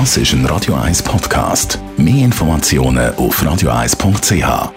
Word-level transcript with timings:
Das 0.00 0.16
ist 0.16 0.32
ein 0.32 0.44
Radio 0.46 0.74
1 0.74 1.04
Podcast. 1.04 1.78
Mehr 1.96 2.24
Informationen 2.24 3.14
auf 3.14 3.40
radio1.ch. 3.40 4.72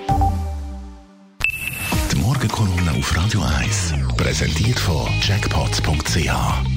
Die 2.12 2.16
Morgenkolumne 2.18 2.92
auf 2.96 3.18
Radio 3.18 3.42
1 3.42 3.96
präsentiert 4.16 4.80
von 4.80 5.08
Jackpots.ch. 5.24 6.30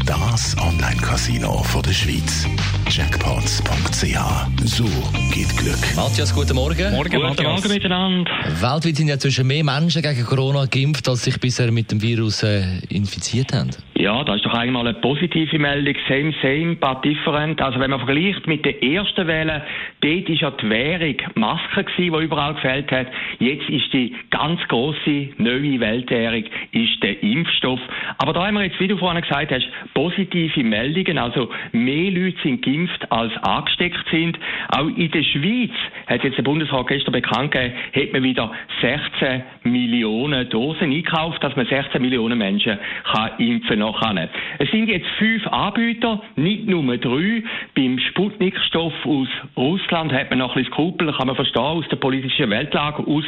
Das 0.07 0.57
Online-Casino 0.57 1.63
der 1.85 1.93
Schweiz. 1.93 2.47
Jackpots.ch. 2.89 4.65
So 4.65 4.87
geht 5.35 5.55
Glück. 5.59 5.95
Matthias, 5.95 6.35
guten 6.35 6.55
Morgen. 6.55 6.95
Morgen, 6.95 7.21
guten 7.21 7.43
Morgen 7.43 7.69
miteinander. 7.69 8.31
Weltweit 8.59 8.97
sind 8.97 9.09
ja 9.09 9.19
zwischen 9.19 9.47
mehr 9.49 9.65
Menschen 9.65 10.01
gegen 10.01 10.25
Corona 10.25 10.65
geimpft, 10.65 11.07
als 11.11 11.25
sich 11.25 11.39
bisher 11.39 11.71
mit 11.71 11.93
dem 11.93 12.01
Virus 12.01 12.43
äh, 12.43 12.79
infiziert 12.89 13.53
haben. 13.53 13.69
Ja, 14.01 14.25
das 14.25 14.37
ist 14.37 14.47
doch 14.47 14.55
einmal 14.55 14.87
eine 14.87 14.99
positive 14.99 15.59
Meldung. 15.59 15.95
Same, 16.09 16.33
same, 16.41 16.75
but 16.77 17.05
different. 17.05 17.61
Also 17.61 17.79
wenn 17.81 17.91
man 17.91 18.01
vergleicht 18.01 18.47
mit 18.47 18.65
der 18.65 18.83
ersten 18.83 19.27
Welle, 19.27 19.63
dort 20.01 20.27
war 20.27 20.35
ja 20.37 20.51
die 20.53 20.71
Währung 20.71 21.17
Maske 21.35 21.85
die 21.99 22.07
überall 22.07 22.55
gefällt 22.55 22.91
hat. 22.91 23.09
Jetzt 23.41 23.69
ist 23.69 23.93
die 23.93 24.17
ganz 24.31 24.59
große 24.69 25.29
neue 25.37 25.79
Weltwährung 25.81 26.45
ist 26.73 27.03
der 27.03 27.23
Impfstoff. 27.23 27.81
Aber 28.17 28.33
da 28.33 28.47
haben 28.47 28.55
wir 28.55 28.65
jetzt, 28.65 28.81
wie 28.81 28.89
du 28.89 28.97
vorhin 28.97 29.21
gesagt 29.21 29.53
hast, 29.53 29.69
positive 29.93 30.65
Meldungen. 30.65 31.19
Also 31.19 31.51
mehr 31.73 32.11
Leute 32.11 32.39
sind 32.43 32.65
geimpft, 32.65 33.13
als 33.13 33.37
angesteckt 33.43 34.07
sind. 34.11 34.39
Auch 34.69 34.89
in 34.89 35.11
der 35.11 35.25
Schweiz 35.25 35.73
hat 36.07 36.25
jetzt 36.25 36.39
der 36.39 36.43
Bundesrat 36.43 36.87
gestern 36.87 37.13
bekannt 37.13 37.53
gegeben, 37.53 37.75
hat 37.95 38.13
man 38.15 38.23
wieder 38.23 38.51
16 38.81 39.43
Millionen 39.65 40.49
Dosen 40.49 40.85
eingekauft, 40.85 41.45
dass 41.45 41.55
man 41.55 41.67
16 41.67 42.01
Millionen 42.01 42.39
Menschen 42.39 42.79
kann 43.05 43.33
impfen 43.37 43.81
kann 43.81 43.90
kann. 43.93 44.29
Es 44.59 44.71
sind 44.71 44.89
jetzt 44.89 45.07
fünf 45.19 45.47
Anbieter, 45.47 46.21
nicht 46.37 46.67
nur 46.67 46.97
drei. 46.97 47.43
Beim 47.75 47.99
Sputnik-Stoff 47.99 48.93
aus 49.05 49.29
Russland 49.57 50.13
hat 50.13 50.31
man 50.31 50.41
noch 50.41 50.57
ein 50.57 50.63
bisschen 50.63 50.73
Skrupel, 50.73 51.13
kann 51.13 51.27
man 51.27 51.37
verstehen, 51.37 51.63
aus 51.63 51.89
der 51.89 51.97
politischen 51.97 52.51
Weltlage 52.51 53.03
raus. 53.03 53.25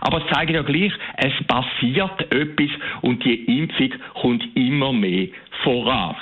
Aber 0.00 0.18
es 0.18 0.32
zeigt 0.32 0.50
ja 0.50 0.62
gleich, 0.62 0.92
es 1.16 1.32
passiert 1.46 2.32
etwas 2.32 2.70
und 3.02 3.24
die 3.24 3.60
Impfung 3.60 3.90
kommt 4.14 4.44
immer 4.54 4.92
mehr 4.92 5.28
voran. 5.62 6.16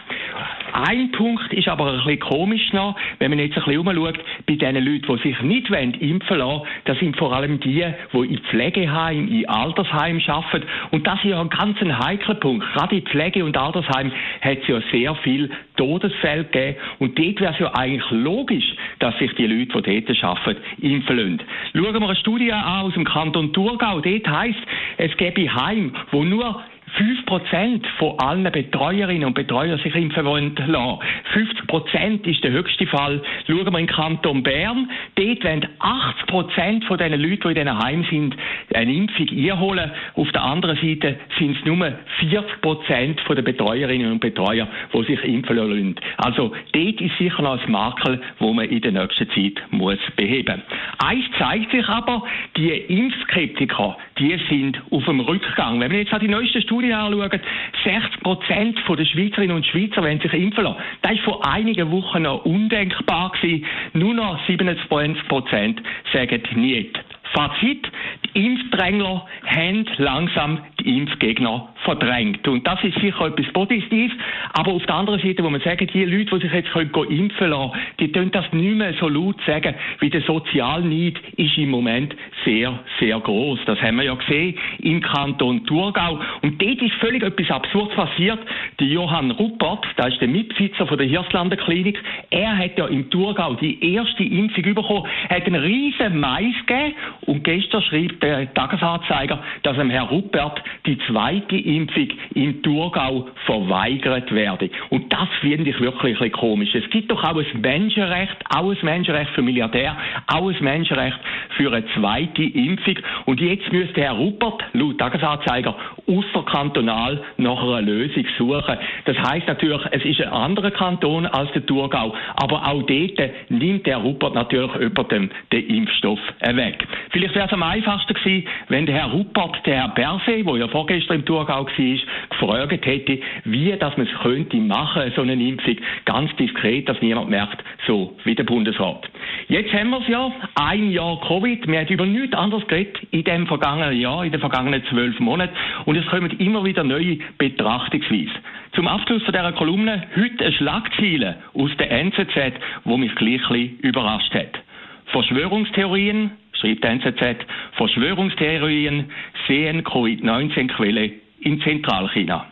Ein 0.72 1.12
Punkt 1.12 1.52
ist 1.52 1.68
aber 1.68 1.92
ein 1.92 1.96
bisschen 1.98 2.20
komisch 2.20 2.72
noch, 2.72 2.96
wenn 3.18 3.30
man 3.30 3.38
jetzt 3.38 3.56
ein 3.56 3.64
bisschen 3.64 3.86
umschaut, 3.86 4.18
bei 4.46 4.54
den 4.54 4.76
Leuten, 4.76 5.16
die 5.16 5.22
sich 5.22 5.40
nicht 5.42 5.70
impfen 5.70 6.38
lassen 6.38 6.62
das 6.84 6.98
sind 6.98 7.16
vor 7.16 7.32
allem 7.34 7.60
die, 7.60 7.84
die 8.12 8.18
in 8.18 8.38
Pflegeheimen, 8.38 9.28
in 9.28 9.48
Altersheimen 9.48 10.22
arbeiten. 10.26 10.66
Und 10.90 11.06
das 11.06 11.18
ist 11.18 11.30
ja 11.30 11.40
ein 11.40 11.48
ganz 11.48 11.78
heikler 11.80 12.34
Punkt. 12.34 12.66
Gerade 12.72 12.96
in 12.96 13.02
Pflege- 13.02 13.44
und 13.44 13.56
Altersheimen 13.56 14.12
hat 14.40 14.58
es 14.58 14.68
ja 14.68 14.80
sehr 14.90 15.14
viel 15.16 15.50
Todesfälle 15.76 16.44
gegeben. 16.44 16.76
Und 16.98 17.18
dort 17.18 17.40
wäre 17.40 17.52
es 17.52 17.58
ja 17.58 17.74
eigentlich 17.74 18.10
logisch, 18.10 18.74
dass 18.98 19.16
sich 19.18 19.32
die 19.34 19.46
Leute, 19.46 19.82
die 19.82 20.04
dort 20.04 20.24
arbeiten, 20.24 20.62
impfen 20.80 21.16
lassen. 21.16 21.42
Schauen 21.72 22.00
wir 22.00 22.08
eine 22.08 22.16
Studie 22.16 22.52
an 22.52 22.82
aus 22.82 22.94
dem 22.94 23.04
Kanton 23.04 23.52
Thurgau. 23.52 24.00
Dort 24.00 24.28
heisst, 24.28 24.60
es 24.96 25.16
gäbe 25.16 25.54
Heim, 25.54 25.92
wo 26.10 26.24
nur 26.24 26.62
5% 26.98 27.86
von 27.98 28.18
allen 28.18 28.44
Betreuerinnen 28.44 29.24
und 29.24 29.34
Betreuern 29.34 29.78
sich 29.78 29.94
impfen 29.94 30.24
wollen 30.24 30.54
lassen. 30.56 30.98
50% 31.34 32.26
ist 32.26 32.44
der 32.44 32.52
höchste 32.52 32.86
Fall. 32.86 33.22
Schauen 33.46 33.72
wir 33.72 33.78
in 33.78 33.86
Kanton 33.86 34.42
Bern. 34.42 34.90
Dort 35.14 35.44
werden 35.44 35.68
80% 35.78 36.84
von 36.86 36.98
den 36.98 37.20
Leuten, 37.20 37.42
die 37.42 37.48
in 37.48 37.54
diesen 37.54 37.78
Heimen 37.78 38.06
sind, 38.10 38.36
eine 38.74 38.92
Impfung 38.92 39.28
einholen. 39.28 39.90
Auf 40.14 40.30
der 40.32 40.42
anderen 40.42 40.76
Seite 40.76 41.16
sind 41.38 41.56
es 41.56 41.64
nur 41.64 41.76
40% 42.20 43.20
von 43.26 43.36
den 43.36 43.44
Betreuerinnen 43.44 44.12
und 44.12 44.20
Betreuer, 44.20 44.68
die 44.92 45.04
sich 45.04 45.22
impfen 45.24 45.56
lassen. 45.56 45.96
Also 46.16 46.52
dort 46.72 47.00
ist 47.00 47.18
sicher 47.18 47.42
noch 47.42 47.62
ein 47.62 47.70
Makel, 47.70 48.20
wo 48.38 48.52
man 48.52 48.66
in 48.66 48.80
der 48.80 48.92
nächsten 48.92 49.28
Zeit 49.30 49.62
muss 49.70 49.98
beheben 50.16 50.62
muss. 50.68 51.08
Eins 51.08 51.24
zeigt 51.38 51.70
sich 51.70 51.88
aber, 51.88 52.24
die 52.56 52.70
Impfskeptiker, 52.70 53.96
die 54.18 54.38
sind 54.48 54.80
auf 54.90 55.04
dem 55.04 55.20
Rückgang. 55.20 55.80
Wenn 55.80 55.90
wir 55.90 56.00
jetzt 56.00 56.12
die 56.20 56.28
neueste 56.28 56.60
Studie 56.60 56.82
Studie 56.82 56.94
anschauen, 56.94 57.40
60 57.84 58.20
Prozent 58.22 58.78
der 58.88 59.04
Schweizerinnen 59.04 59.56
und 59.56 59.66
Schweizer 59.66 60.02
wollen 60.02 60.20
sich 60.20 60.32
impfen 60.32 60.64
lassen. 60.64 60.78
Das 61.02 61.12
war 61.12 61.18
vor 61.24 61.46
einigen 61.46 61.90
Wochen 61.90 62.22
noch 62.22 62.44
undenkbar 62.44 63.30
gewesen. 63.32 63.66
Nur 63.92 64.14
noch 64.14 64.38
27 64.46 64.88
Prozent 65.28 65.82
sagen 66.12 66.42
nicht. 66.54 66.98
Fazit, 67.32 67.90
die 68.26 68.46
Impfdrängler 68.46 69.26
haben 69.46 69.86
langsam 69.96 70.64
die 70.80 70.98
Impfgegner 70.98 71.71
verdrängt. 71.82 72.46
Und 72.48 72.66
das 72.66 72.82
ist 72.82 72.98
sicher 73.00 73.26
etwas 73.26 73.52
Positives. 73.52 74.16
Aber 74.52 74.72
auf 74.72 74.84
der 74.86 74.94
anderen 74.94 75.20
Seite, 75.20 75.42
wo 75.42 75.50
man 75.50 75.60
sagen, 75.60 75.88
die 75.92 76.04
Leute, 76.04 76.36
die 76.36 76.42
sich 76.42 76.52
jetzt 76.52 76.70
können 76.70 76.92
impfen 77.10 77.50
lassen, 77.50 77.72
die 78.00 78.10
tun 78.12 78.30
das 78.30 78.52
nicht 78.52 78.76
mehr 78.76 78.94
so 78.94 79.08
laut 79.08 79.36
sagen, 79.46 79.74
wie 80.00 80.10
der 80.10 80.22
Sozialneid 80.22 81.14
ist 81.36 81.58
im 81.58 81.70
Moment 81.70 82.14
sehr, 82.44 82.78
sehr 82.98 83.20
groß. 83.20 83.60
Das 83.66 83.80
haben 83.80 83.96
wir 83.96 84.04
ja 84.04 84.14
gesehen 84.14 84.56
im 84.80 85.00
Kanton 85.00 85.64
Thurgau. 85.66 86.20
Und 86.42 86.60
dort 86.60 86.82
ist 86.82 86.94
völlig 86.94 87.22
etwas 87.22 87.50
Absurdes 87.50 87.94
passiert. 87.94 88.38
Der 88.80 88.86
Johann 88.86 89.30
Ruppert, 89.30 89.86
der 89.98 90.08
ist 90.08 90.20
der 90.20 90.28
Mitbesitzer 90.28 90.86
von 90.86 90.98
der 90.98 91.06
Hirslander 91.06 91.56
Klinik, 91.56 91.98
er 92.30 92.56
hat 92.56 92.78
ja 92.78 92.86
im 92.86 93.10
Thurgau 93.10 93.54
die 93.54 93.94
erste 93.94 94.22
Impfung 94.22 94.74
bekommen, 94.74 95.06
hat 95.28 95.46
einen 95.46 95.62
riesen 95.62 96.20
Mais 96.20 96.54
gegeben 96.66 96.94
und 97.22 97.44
gestern 97.44 97.82
schrieb 97.82 98.20
der 98.20 98.52
Tagesanzeiger, 98.54 99.42
dass 99.62 99.76
Herr 99.76 100.04
Ruppert 100.04 100.62
die 100.86 100.98
zweite 101.06 101.56
Impfung 101.76 102.08
im 102.34 102.62
Thurgau 102.62 103.28
verweigert 103.46 104.32
werde. 104.32 104.70
Und 104.90 105.12
das 105.12 105.28
finde 105.40 105.70
ich 105.70 105.80
wirklich 105.80 106.20
ein 106.20 106.32
komisch. 106.32 106.74
Es 106.74 106.88
gibt 106.90 107.10
doch 107.10 107.22
auch 107.22 107.36
ein 107.36 107.60
Menschenrecht, 107.60 108.36
auch 108.54 108.70
ein 108.70 108.78
Menschenrecht 108.82 109.30
für 109.30 109.42
Milliardär, 109.42 109.96
auch 110.26 110.48
ein 110.48 110.64
Menschenrecht 110.64 111.18
für 111.62 111.72
eine 111.72 111.84
zweite 111.94 112.42
Impfung. 112.42 112.96
Und 113.26 113.40
jetzt 113.40 113.72
müsste 113.72 114.00
Herr 114.00 114.12
Ruppert, 114.12 114.62
laut 114.72 114.98
Tagesanzeiger, 114.98 115.74
außerkantonal 116.06 117.22
nach 117.36 117.62
einer 117.62 117.82
Lösung 117.82 118.24
suchen. 118.36 118.76
Das 119.04 119.16
heißt 119.18 119.46
natürlich, 119.46 119.80
es 119.92 120.04
ist 120.04 120.20
ein 120.22 120.32
anderer 120.32 120.70
Kanton 120.70 121.26
als 121.26 121.52
der 121.52 121.64
Thurgau, 121.64 122.14
aber 122.36 122.66
auch 122.66 122.82
dort 122.82 123.30
nimmt 123.48 123.86
Herr 123.86 123.98
Ruppert 123.98 124.34
natürlich 124.34 124.72
jemandem 124.74 125.30
den 125.52 125.66
Impfstoff 125.68 126.18
weg. 126.40 126.86
Vielleicht 127.10 127.34
wäre 127.34 127.46
es 127.46 127.52
am 127.52 127.62
einfachsten 127.62 128.14
gewesen, 128.14 128.46
wenn 128.68 128.86
der 128.86 128.96
Herr 128.96 129.10
Ruppert, 129.10 129.64
der 129.66 129.76
Herr 129.76 129.88
Berset, 129.88 130.46
der 130.46 130.56
ja 130.56 130.68
vorgestern 130.68 131.16
im 131.16 131.24
Thurgau 131.24 131.66
war, 131.66 132.06
gefragt 132.30 132.86
hätte, 132.86 133.18
wie 133.44 133.72
das 133.78 133.96
man 133.96 134.06
es 134.06 134.20
könnte 134.20 134.56
machen, 134.56 135.12
so 135.14 135.22
eine 135.22 135.34
Impfung, 135.34 135.76
ganz 136.04 136.34
diskret, 136.36 136.88
dass 136.88 137.00
niemand 137.00 137.30
merkt, 137.30 137.62
so 137.86 138.16
wie 138.24 138.34
der 138.34 138.44
Bundesrat. 138.44 139.08
Jetzt 139.48 139.72
haben 139.72 139.90
wir 139.90 140.00
es 140.00 140.08
ja, 140.08 140.32
ein 140.54 140.90
Jahr 140.90 141.20
Covid. 141.26 141.66
Wir 141.66 141.80
haben 141.80 141.88
über 141.88 142.06
nichts 142.06 142.36
anderes 142.36 142.66
geredet 142.66 142.98
in 143.10 143.24
dem 143.24 143.46
vergangenen 143.46 143.98
Jahr, 143.98 144.24
in 144.24 144.32
den 144.32 144.40
vergangenen 144.40 144.82
zwölf 144.88 145.18
Monaten. 145.20 145.54
Und 145.84 145.96
es 145.96 146.06
kommen 146.06 146.30
immer 146.38 146.64
wieder 146.64 146.84
neue 146.84 147.18
Betrachtungsweisen. 147.38 148.38
Zum 148.74 148.88
Abschluss 148.88 149.22
von 149.24 149.32
dieser 149.34 149.52
Kolumne 149.52 150.04
heute 150.16 150.44
eine 150.44 150.52
Schlagzeile 150.54 151.36
aus 151.54 151.70
der 151.78 151.90
NZZ, 151.90 152.54
wo 152.84 152.96
mich 152.96 153.14
gleich 153.14 153.48
ein 153.50 153.78
überrascht 153.80 154.32
hat. 154.34 154.58
Verschwörungstheorien, 155.06 156.30
schreibt 156.52 156.84
die 156.84 156.88
NZZ, 156.88 157.46
Verschwörungstheorien 157.76 159.10
sehen 159.46 159.84
Covid-19-Quelle 159.84 161.10
in 161.40 161.60
Zentralchina. 161.60 162.46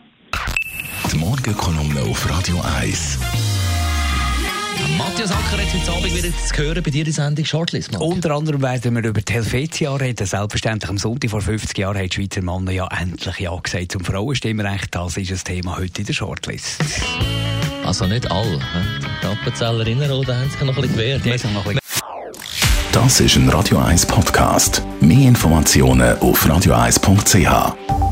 Die 1.11 1.17
Morgenkolumne 1.17 2.01
auf 2.01 2.29
Radio 2.29 2.57
1. 2.79 3.40
Matthias 5.03 5.31
Acker 5.31 5.57
hat 5.57 5.73
heute 5.73 5.91
Abend 5.91 6.15
wieder 6.15 6.29
zu 6.31 6.57
hören 6.57 6.83
bei 6.83 6.91
dir 6.91 7.07
in 7.07 7.11
Sendung 7.11 7.43
Shortlist. 7.43 7.91
Matthias. 7.91 8.11
Unter 8.11 8.31
anderem 8.35 8.61
werden 8.61 8.95
wir 8.95 9.03
über 9.03 9.19
die 9.19 9.33
Helvetia 9.33 9.95
reden. 9.95 10.27
Selbstverständlich 10.27 10.91
am 10.91 10.99
Sonntag 10.99 11.31
vor 11.31 11.41
50 11.41 11.75
Jahren 11.75 11.97
haben 11.97 12.07
die 12.07 12.15
Schweizer 12.15 12.43
Männer 12.43 12.71
ja 12.71 12.87
endlich 12.87 13.39
Ja 13.39 13.55
gesagt 13.55 13.93
zum 13.93 14.05
Frauenstimmrecht. 14.05 14.93
Das 14.93 15.17
ist 15.17 15.31
das 15.31 15.43
Thema 15.43 15.77
heute 15.77 16.01
in 16.01 16.05
der 16.05 16.13
Shortlist. 16.13 16.83
Also 17.83 18.05
nicht 18.05 18.29
alle. 18.29 18.59
Die 19.23 19.25
Appenzellerinnen 19.25 20.11
oder 20.11 20.39
haben 20.39 20.51
sich 20.51 20.61
noch 20.61 20.75
ein 20.75 20.81
bisschen 20.81 21.23
gewehrt. 21.23 21.81
Das 22.91 23.19
ist 23.19 23.35
ein 23.35 23.49
Radio 23.49 23.79
1 23.79 24.05
Podcast. 24.05 24.83
Mehr 24.99 25.29
Informationen 25.29 26.15
auf 26.19 26.45
radio1.ch. 26.45 28.10